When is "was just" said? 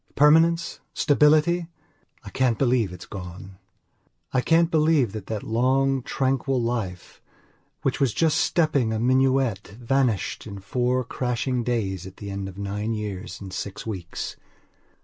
7.99-8.37